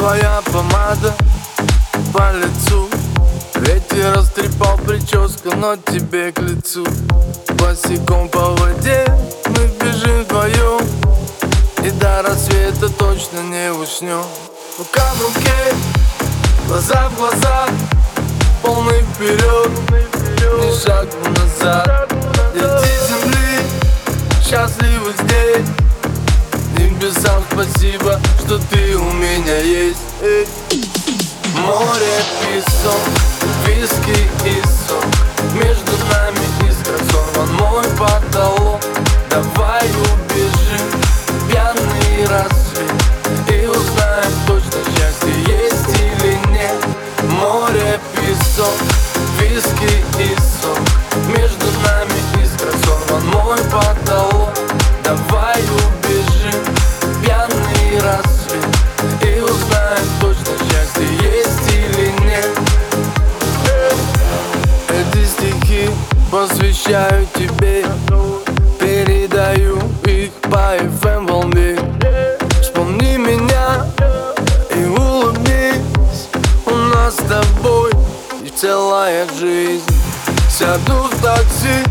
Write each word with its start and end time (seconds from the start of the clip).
твоя 0.00 0.40
помада 0.50 1.14
по 2.14 2.32
лицу. 2.32 2.88
Ветер 3.56 4.14
растрепал 4.16 4.78
прическу, 4.78 5.54
но 5.54 5.76
тебе 5.76 6.32
к 6.32 6.38
лицу. 6.40 6.86
Босиком 7.58 8.26
по 8.30 8.54
воде 8.56 9.04
мы 9.48 9.66
бежим 9.78 10.24
вдвоем. 10.24 10.80
И 11.84 11.90
до 11.90 12.22
рассвета 12.22 12.88
точно 12.88 13.40
не 13.50 13.70
уснем. 13.72 14.24
Рука 14.78 15.04
в 15.16 15.22
руке, 15.22 15.74
глаза 16.66 17.10
в 17.10 17.18
глаза 17.18 17.66
Полный 18.62 19.02
вперед, 19.02 19.70
ни 19.90 20.82
шагу 20.82 21.28
назад. 21.28 22.08
Дети 22.54 22.90
земли, 23.06 23.60
счастливы 24.42 25.12
здесь. 25.12 25.90
Небесам 26.78 27.42
спасибо, 27.52 28.18
что 28.44 28.58
ты 28.70 28.89
меня 29.50 29.58
есть 29.62 29.98
Эй. 30.22 30.46
Море, 31.56 32.22
песок, 32.42 33.00
виски 33.66 34.28
и 34.44 34.62
сок. 34.86 35.04
Между 35.54 35.92
нами 36.08 36.70
искра 36.70 36.96
сорван 37.10 37.52
мой 37.54 37.84
потолок. 37.98 38.80
Давай 39.28 39.88
убежим, 39.88 40.86
пьяный 41.48 42.26
рассвет. 42.28 42.92
И 43.48 43.66
узнаем 43.66 44.32
точно, 44.46 44.80
счастье 44.94 45.34
есть 45.46 45.98
или 45.98 46.38
нет. 46.52 46.76
Море, 47.24 47.98
песок, 48.14 48.74
виски 49.40 50.04
и 50.20 50.39
стихи 65.80 65.90
посвящаю 66.30 67.26
тебе 67.34 67.86
Передаю 68.78 69.78
их 70.04 70.32
по 70.42 70.76
FM 70.76 71.26
волне. 71.26 71.78
Вспомни 72.60 73.16
меня 73.16 73.86
и 74.74 74.84
улыбнись 74.84 76.28
У 76.66 76.70
нас 76.70 77.14
с 77.14 77.18
тобой 77.18 77.92
и 78.44 78.48
целая 78.48 79.26
жизнь. 79.38 79.84
Сяду 80.48 81.08
в 81.10 81.22
такси, 81.22 81.84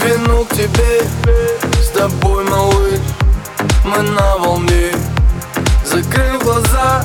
двину 0.00 0.44
к 0.44 0.54
тебе 0.54 1.02
С 1.80 1.88
тобой, 1.88 2.44
малыш, 2.44 3.00
мы 3.84 4.02
на 4.02 4.36
волне. 4.36 4.92
Закрыв 5.84 6.42
глаза, 6.42 7.04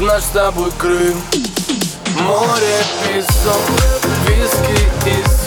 наш 0.00 0.22
с 0.22 0.28
тобой 0.28 0.70
Крым. 0.78 1.20
Море, 2.20 2.78
песок, 3.06 3.60
виски 4.26 4.88
и 5.06 5.39